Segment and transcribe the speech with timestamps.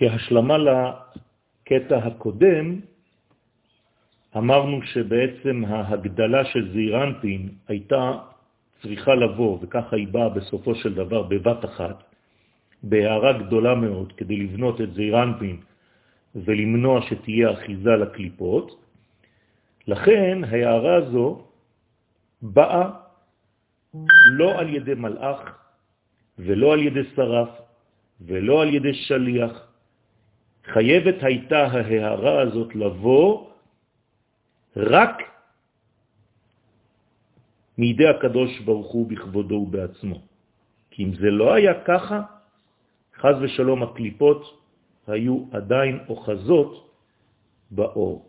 [0.00, 2.80] כהשלמה לקטע הקודם,
[4.36, 8.12] אמרנו שבעצם ההגדלה של זעירנטין הייתה
[8.82, 12.02] צריכה לבוא, וככה היא באה בסופו של דבר בבת אחת,
[12.82, 15.56] בהערה גדולה מאוד כדי לבנות את זעירנטין
[16.34, 18.84] ולמנוע שתהיה אחיזה לקליפות.
[19.86, 21.44] לכן ההערה הזו
[22.42, 22.90] באה
[24.32, 25.40] לא על ידי מלאך
[26.38, 27.50] ולא על ידי שרף
[28.20, 29.69] ולא על ידי שליח.
[30.72, 33.50] חייבת הייתה ההערה הזאת לבוא
[34.76, 35.16] רק
[37.78, 40.18] מידי הקדוש ברוך הוא בכבודו ובעצמו.
[40.90, 42.18] כי אם זה לא היה ככה,
[43.16, 44.40] חז ושלום הקליפות
[45.06, 46.70] היו עדיין אוחזות
[47.70, 48.26] באור.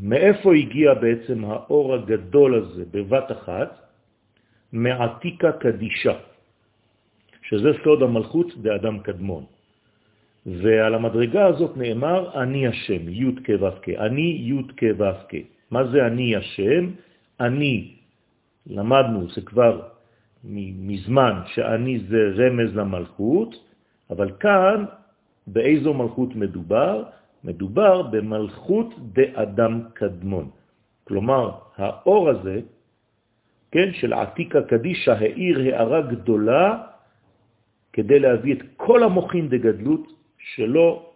[0.00, 3.70] מאיפה הגיע בעצם האור הגדול הזה בבת אחת?
[4.72, 6.16] מעתיקה קדישה,
[7.42, 9.44] שזה סוד המלכות באדם קדמון.
[10.46, 13.50] ועל המדרגה הזאת נאמר אני השם, י' כ'
[13.82, 14.84] כ', אני י' כ'
[15.28, 15.34] כ'.
[15.70, 16.90] מה זה אני השם?
[17.40, 17.94] אני,
[18.66, 19.82] למדנו, זה כבר
[20.44, 23.50] מזמן שאני זה רמז למלכות,
[24.10, 24.84] אבל כאן
[25.46, 27.04] באיזו מלכות מדובר?
[27.44, 30.50] מדובר במלכות דאדם קדמון.
[31.04, 32.60] כלומר, האור הזה,
[33.70, 36.82] כן, של עתיקה קדישה, העיר הערה גדולה
[37.92, 41.10] כדי להביא את כל המוחין דגדלות שלא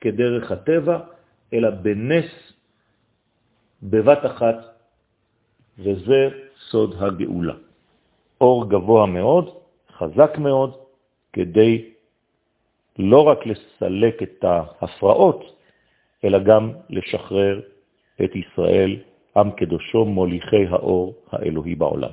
[0.00, 0.98] כדרך הטבע,
[1.52, 2.52] אלא בנס
[3.82, 4.56] בבת אחת,
[5.78, 6.28] וזה
[6.70, 7.54] סוד הגאולה.
[8.40, 9.56] אור גבוה מאוד,
[9.92, 10.76] חזק מאוד,
[11.32, 11.92] כדי
[12.98, 15.40] לא רק לסלק את ההפרעות,
[16.24, 17.60] אלא גם לשחרר
[18.24, 18.96] את ישראל,
[19.36, 22.10] עם קדושו, מוליכי האור האלוהי בעולם.